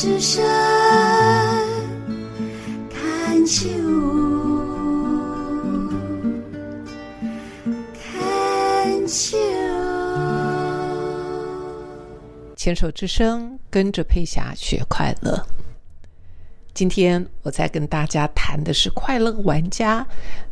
[0.00, 0.42] 之声
[2.88, 3.68] 看秋，
[7.92, 9.36] 看秋。
[12.56, 15.46] 牵手之声，跟着佩霞学快乐。
[16.72, 20.06] 今天我在跟大家谈的是快乐玩家。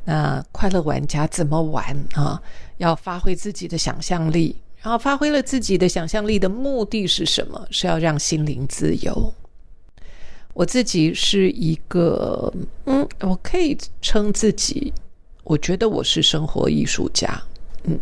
[0.05, 2.39] 那快乐玩家怎么玩啊？
[2.77, 7.67] 要发挥自己的想象力，然后发挥了自己的想象力的目的是什么？
[7.71, 9.35] 是要让心灵自由。
[10.55, 12.53] 我自己是一个，
[12.87, 14.93] 嗯，我可以称自己，
[15.45, 17.41] 我觉得我是生活艺术家。
[17.85, 17.99] 嗯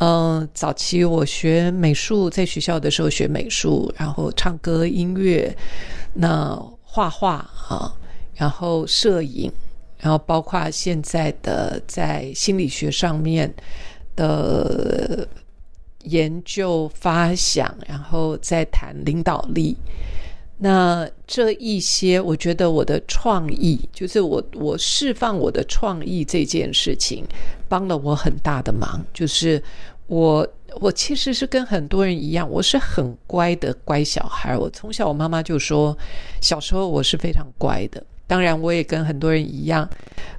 [0.00, 5.56] 嗯，早期我学美术，在学校的时候学美术，然后唱歌、音乐，
[6.14, 7.36] 那画画
[7.68, 7.92] 啊，
[8.34, 9.50] 然后摄影，
[9.98, 13.52] 然后包括现在的在心理学上面
[14.14, 15.26] 的
[16.04, 19.76] 研究发想，然后再谈领导力。
[20.60, 27.24] 那这一些，我觉得我的创意，就是我我释放我的创意这件事情，
[27.68, 29.00] 帮了我很大的忙。
[29.14, 29.62] 就是
[30.08, 30.44] 我
[30.80, 34.58] 我其实是跟很多人一样，我是很乖的乖小孩。
[34.58, 35.96] 我从小我妈妈就说，
[36.40, 38.04] 小时候我是非常乖的。
[38.26, 39.88] 当然，我也跟很多人一样，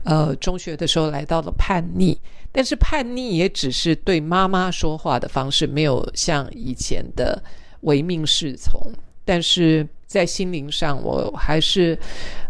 [0.03, 2.17] 呃，中学的时候来到了叛逆，
[2.51, 7.41] 但是叛逆也只是对妈妈说话的方式，没有像以前的
[7.81, 8.79] 唯命是从。
[9.25, 11.95] 但是在心灵上，我还是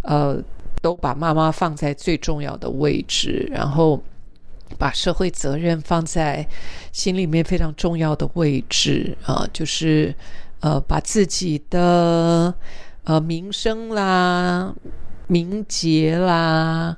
[0.04, 0.42] 呃，
[0.82, 4.02] 都把妈妈放在最重要的位置，然后
[4.78, 6.48] 把社会责任放在
[6.94, 10.16] 心里面非常重要的位置啊，就是
[10.62, 12.54] 呃，把自己的
[13.04, 14.74] 呃名声啦、
[15.28, 16.96] 名节啦。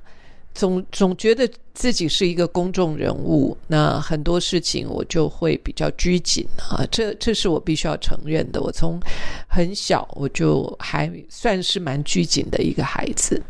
[0.54, 8.62] 总总觉得自己是一个公众人物，那很多事情我就会比较拘谨啊，这这是我必须要承认的。
[8.62, 9.00] 我从
[9.48, 13.42] 很小我就还算是蛮拘谨的一个孩子，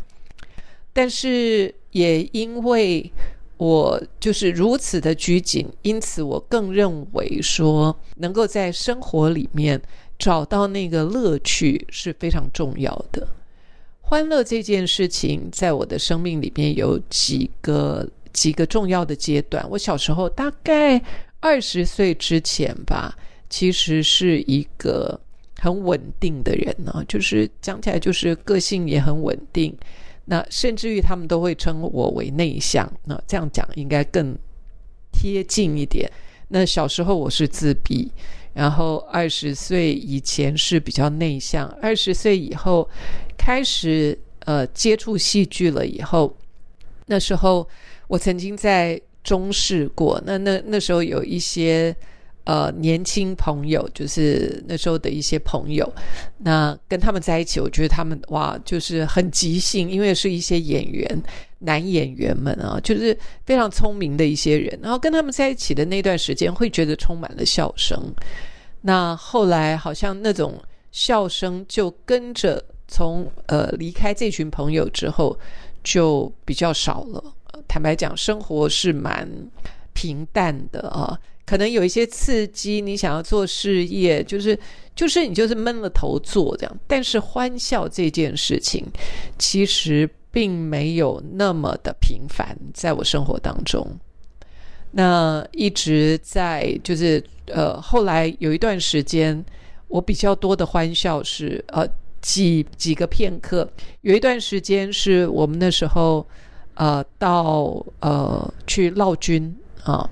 [0.92, 3.10] 但是也因为
[3.56, 9.80] 我就是如此的拘谨，因此我更认为说，能够在生活里面
[10.18, 13.26] 找到那个乐趣是非常重要的。
[14.12, 19.66] 欢乐这件事情，在我的生命里面有几个几个重要的阶段。
[19.70, 21.02] 我小时候大概
[21.40, 23.16] 二十岁之前吧，
[23.48, 25.18] 其实是一个
[25.56, 29.74] 很稳定的人呢，就是讲起来就是个性也很稳定。
[30.26, 34.36] 那甚至于他们都会称我为内向，那这样讲应该更
[35.10, 36.06] 贴近一点。
[36.48, 38.12] 那小时候我是自闭。
[38.54, 42.86] 然后二十岁以前是比较内向，二十岁以后
[43.44, 46.32] 开始呃接触戏剧了以后，
[47.06, 47.68] 那时候
[48.06, 51.92] 我曾经在中视过，那那那时候有一些
[52.44, 55.92] 呃年轻朋友，就是那时候的一些朋友，
[56.38, 61.22] 那跟他们在一起，我觉得他们哇就是很即兴，因为是一些演员
[61.58, 68.00] 男演员们啊，就是非常聪明的一些人，然后跟他们在一起的那段时间，会觉得充满了笑声。
[68.82, 75.36] 那后来好像那种笑声就跟着从呃离开这群朋友之后
[75.82, 77.24] 就比较少了。
[77.66, 79.26] 坦白讲，生活是蛮
[79.94, 84.58] 平淡的啊，可能有一些刺激，你想要做事业，就是
[84.94, 86.78] 就是你就是闷了头做这样。
[86.86, 88.84] 但是欢笑这件事情，
[89.38, 93.86] 其实并没有那么的频繁，在我生活当中。
[94.90, 99.42] 那一直在就是呃，后来有一段时间，
[99.88, 101.88] 我比较多的欢笑是呃
[102.22, 103.70] 几几个片刻。
[104.00, 106.26] 有一段时间是我们那时候
[106.74, 110.08] 呃到呃去闹军啊，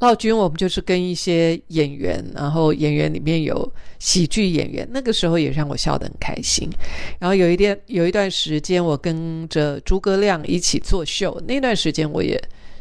[0.00, 6.68] 闹军我们就是跟一些演员，然后演员里面有喜剧演员，那个时候也让我笑得很开心。
[7.18, 12.38] 然后有一天有一段时间，我跟着诸葛亮一起作秀，那段时间我也。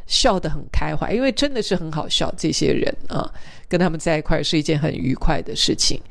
[0.09, 2.33] 笑得很开怀，因为真的是很好笑。
[2.35, 3.31] 这些人啊，
[3.67, 6.01] 跟他们在一块是一件很愉快的事情。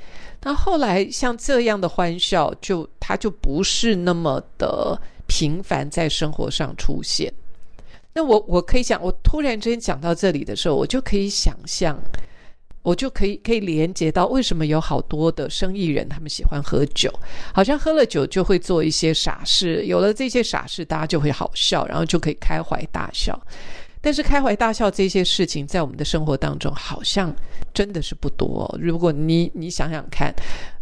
[0.43, 7.32] 那后来像这样的欢笑，就他就不是那么的频繁在生活上出现。
[8.14, 11.96] 那我我可以讲，我突然之间讲到这里的时候，我就可以想象，
[12.82, 17.12] 我就可以可以连接到为什么有好多的生意人他们喜欢喝酒，
[17.52, 23.38] 好像喝了酒就会做一些傻事，有了这些傻事，大家就会好笑，然后就可以开怀大笑。
[24.00, 27.35] 但是开怀大笑这些事情，在我们的生活当中，好像
[27.75, 28.73] 真的是不多。
[28.81, 30.33] 如果你你想想看，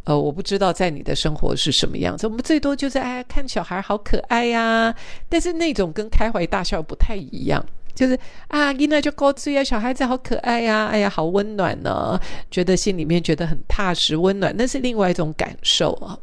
[0.04, 2.26] 呃，我不知道在你的生活是什么样子。
[2.26, 4.94] 我们最多就是哎，看小孩好可爱呀。
[5.28, 7.64] 但是那种跟开怀大笑不太一样，
[7.94, 8.18] 就是
[8.48, 12.20] 啊，囡仔就高追啊，小孩子好可爱呀，哎呀，好温暖呢，
[12.50, 16.16] 觉得心里面觉得很踏实温暖，那是另外一种感受啊。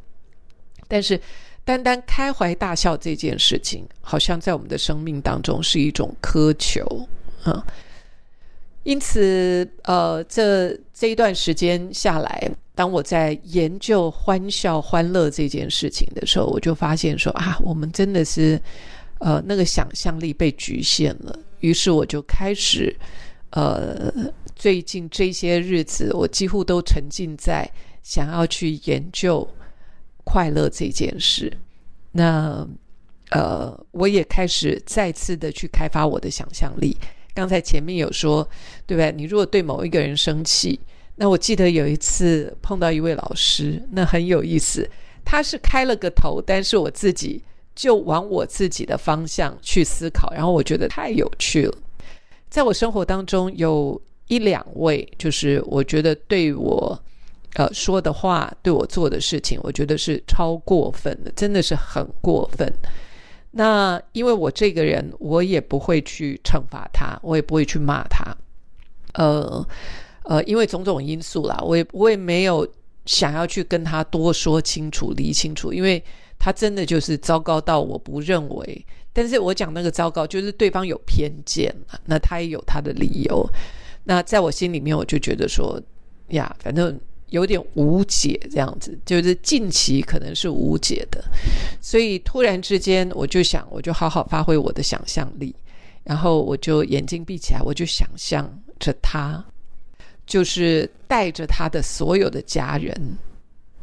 [0.88, 1.20] 但是
[1.66, 7.08] 单单开怀大笑这件事情，好像在我们的生命当中是一种苛求
[7.44, 7.66] 啊。
[8.84, 18.62] 因此，呃，这这一段时间下来，当我在研究欢笑、欢乐这件事情的时候，我就发现说啊，我们真的是
[19.20, 21.40] 呃那个想象力被局限了。
[21.62, 22.94] 于是我就开始，
[23.52, 24.14] 呃，
[24.54, 27.66] 最近这些日子，我几乎都沉浸在
[28.02, 29.48] 想要去研究
[30.24, 31.52] 快乐这件事。
[32.12, 32.68] 那
[33.32, 36.96] 呃，我也开始再次的去开发我的想象力。
[37.34, 38.48] 刚才前面有说，
[38.86, 39.12] 对不对？
[39.12, 40.80] 你如果对某一个人生气，
[41.16, 44.88] 那我记得有一次碰到一位老师，那很有意思。
[45.26, 47.42] 他是开了个头，但是我自己
[47.74, 51.76] 就往我自己的方向去思考，然后我觉得太有趣了。
[52.50, 57.03] 在我生活当中有一两位，就是我觉得对我
[57.56, 62.72] 呃说的话，对我做的事情，我觉得是超过分的，真的是很过分。
[63.52, 68.36] 那因为我这个人，我也不会去惩罚他，我也不会去骂他，
[69.14, 69.68] 呃
[70.24, 72.68] 呃，因为种种因素啦，我也我也没有
[73.06, 76.04] 想要去跟他多说清楚、理清楚，因为
[76.40, 78.86] 他真的就是糟糕到我不认为。
[79.14, 81.72] 但是我讲那个糟糕，就是对方有偏见，
[82.06, 83.48] 那他也有他的理由。
[84.04, 85.80] 那在我心里面，我就觉得说
[86.30, 87.00] 呀，反正。
[87.34, 91.20] 有点无解，这样子就是近期可能是无解的，
[91.82, 95.54] 所以突然之间我就想，我就好好发挥我的想象力，
[96.04, 98.48] 然后我就眼睛闭起来，我就想象
[98.80, 99.44] 着他，
[100.28, 103.18] 就是带着他的所有的家人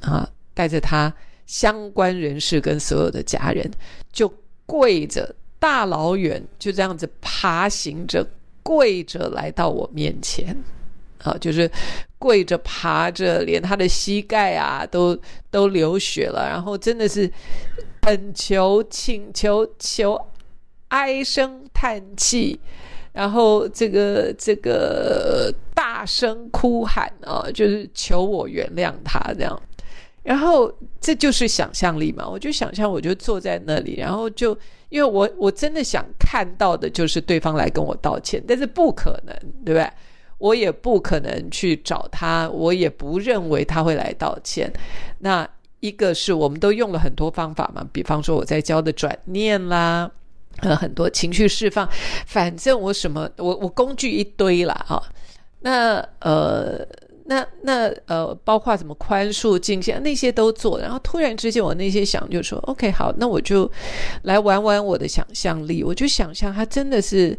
[0.00, 1.12] 啊，带着他
[1.46, 3.68] 相关人士跟所有的家人，
[4.12, 4.32] 就
[4.64, 8.24] 跪着大老远就这样子爬行着
[8.62, 10.56] 跪着来到我面前。
[11.22, 11.70] 啊，就是
[12.18, 15.18] 跪着爬着，连他的膝盖啊都
[15.50, 17.30] 都流血了，然后真的是
[18.02, 20.20] 恳求、请求、求
[20.88, 22.58] 唉声叹气，
[23.12, 29.60] 然后这个这个大声哭喊啊，就是求我原谅他这样。
[30.22, 30.70] 然后
[31.00, 34.56] 这就是想象力嘛，我就想象我就坐在那里，然后就
[34.90, 39.34] 因为我我真的想看到的就是对方来跟我道歉，但是不可能，
[39.64, 39.90] 对不对？
[40.40, 44.72] 我也不可能去找他，我也不认为他会来道歉。
[45.18, 45.48] 那
[45.80, 50.10] 一个是我们都用了很多方法嘛，比方说我在教的转念啦，
[50.60, 51.86] 呃，很多情绪释放，
[52.26, 55.02] 反正我什么，我我工具一堆啦啊。
[55.60, 56.86] 那呃，
[57.26, 60.80] 那那呃，包括什么宽恕、敬献那些都做。
[60.80, 63.70] 然后突然之间，我那些想就说，OK，好，那我就
[64.22, 67.38] 来玩玩我的想象力，我就想象他真的是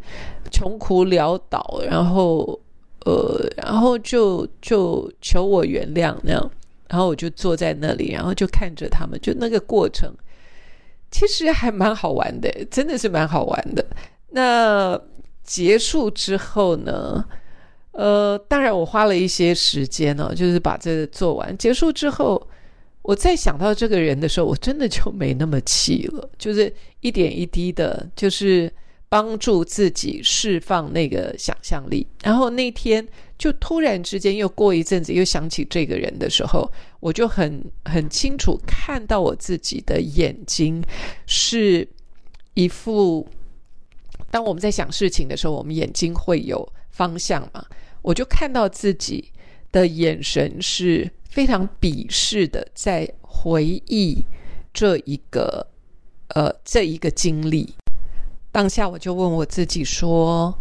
[0.51, 2.59] 穷苦潦倒，然后。
[3.05, 6.51] 呃，然后就就求我原谅那样，
[6.87, 10.13] 然后我就坐在那里，然后就看着他们，就那个过程，
[11.09, 13.83] 其实还蛮好玩的，真的是蛮好玩的。
[14.29, 15.01] 那
[15.43, 17.25] 结束之后呢？
[17.93, 21.57] 呃，当然我花了一些时间呢，就是把这做完。
[21.57, 22.41] 结束之后，
[23.01, 28.71] 我再想到这个人的时候，我真的就没那么气了，就是一点一滴的，就是。
[29.11, 33.05] 帮助自己释放那个想象力，然后那天
[33.37, 36.71] 就突然之间又过一阵子又想起这个人的时候，
[37.01, 40.81] 我就很很清楚看到我自己的眼睛
[41.25, 41.85] 是
[42.53, 43.27] 一副，
[44.29, 47.65] 当我们在想事情的时候，我们眼睛会有方向嘛？
[48.01, 49.29] 我就看到自己
[49.73, 54.23] 的眼神是非常鄙视的，在回忆
[54.73, 55.67] 这一个
[56.29, 57.75] 呃这一个经历。
[58.51, 60.53] 当下我就问我自己说：“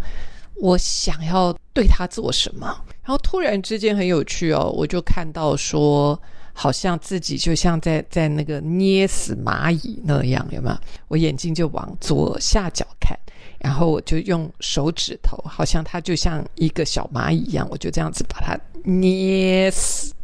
[0.55, 2.67] 我想要对他做什么？”
[3.03, 6.21] 然后突然之间很有趣哦，我就看到说，
[6.53, 10.77] 好像自己就像在在那个捏死蚂蚁那样，有没有？
[11.09, 13.19] 我眼睛就往左下角看，
[13.59, 20.15] 然后我就用手指头，好像它就像一个小蚂蚁一样，我就这样子把它捏死。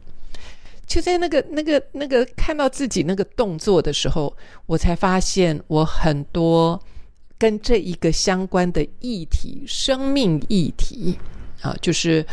[0.87, 4.33] 就在那个那个那个看到自己那个动作的时候，
[4.67, 6.81] 我才发现我很多。
[7.39, 11.19] 跟这一个相关的议题，生命议题
[11.61, 12.25] 啊，就是，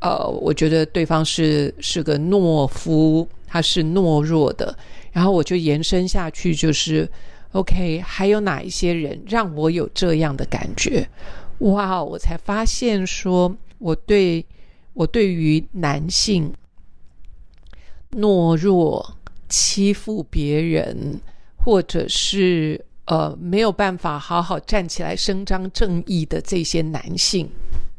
[0.00, 4.76] 呃，我觉得对方是是个懦夫，他是懦弱的，
[5.12, 7.08] 然后我就延伸下去，就是
[7.52, 11.08] ，OK，还有哪一些人让我有这样的感觉？
[11.60, 14.44] 哇，我才发现说，我对
[14.92, 16.52] 我对于男性
[18.12, 19.16] 懦弱、
[19.48, 21.18] 欺负别人，
[21.56, 22.84] 或者是。
[23.10, 27.50] 呃，没有办法好好站起来伸张正义的这些男性，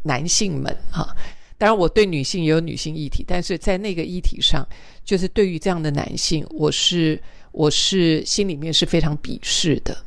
[0.03, 1.13] 男性们啊，
[1.57, 4.65] 当然我对女性也有女性议题，但是在那个议题上，
[5.03, 9.97] 就是对于这样的男性，我是我是心里面是非常鄙视的。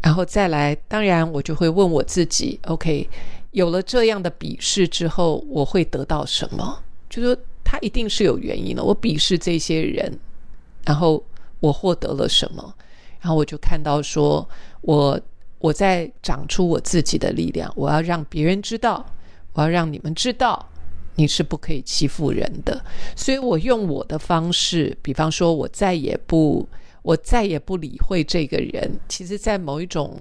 [0.00, 3.08] 然后再来，当然我就会问我自己：OK，
[3.50, 6.80] 有了这样的鄙视之后，我会得到什么？
[7.10, 8.84] 就说他一定是有原因的。
[8.84, 10.16] 我鄙视这些人，
[10.84, 11.20] 然后
[11.58, 12.72] 我获得了什么？
[13.20, 14.48] 然后我就看到说，
[14.80, 15.20] 我
[15.58, 17.72] 我在长出我自己的力量。
[17.76, 19.04] 我要让别人知道，
[19.52, 20.68] 我要让你们知道，
[21.14, 22.84] 你是不可以欺负人的。
[23.16, 26.68] 所以我用我的方式，比方说，我再也不。
[27.02, 29.00] 我再也不理会这个人。
[29.08, 30.20] 其实，在某一种，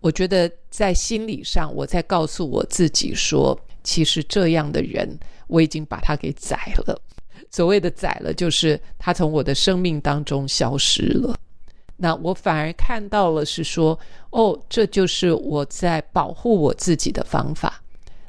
[0.00, 5.16] 我觉得在心理上，我在告诉我自己说，其实这样的人，
[5.46, 7.00] 我已经把他给宰了。
[7.52, 11.38] 所谓的宰了，就是他从我的生命当中消失了。
[11.96, 13.98] 那我反而看到了，是说，
[14.30, 17.82] 哦，这就是我在保护我自己的方法。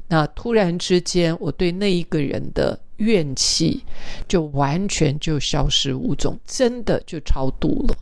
[0.08, 2.78] 那突然之间，我对那一个人的。
[2.98, 3.84] 怨气
[4.26, 7.94] 就完全就消失无踪，真的就超度了。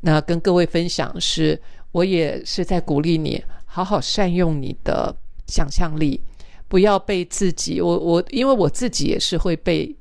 [0.00, 1.56] 那跟各位分享是，
[1.92, 5.14] 我也是在鼓励你好好善用你的
[5.46, 6.20] 想象力，
[6.66, 9.94] 不要被自己我我因为我自己也是会被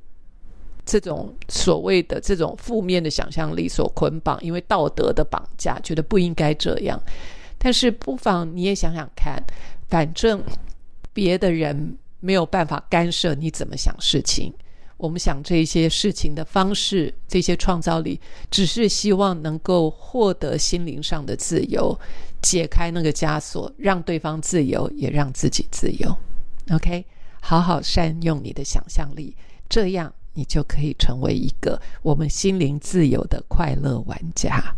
[0.89, 6.99] 这种所谓的这种负面的想象力所捆绑，因为道德的绑架，觉得不应该这样。
[7.57, 9.41] 但是不妨你也想想看，
[9.87, 10.43] 反正
[11.13, 11.95] 别的人。
[12.21, 14.53] 没有办法干涉你怎么想事情。
[14.97, 18.19] 我们想这些事情的方式，这些创造力，
[18.51, 21.97] 只是希望能够获得心灵上的自由，
[22.41, 26.13] 解开那个枷锁，让对方自由，也让自己自由。
[26.71, 27.05] OK，
[27.39, 29.33] 好好善用你的想象力，
[29.69, 34.75] 这样你就可以成为一个我们心灵自由的快乐玩家。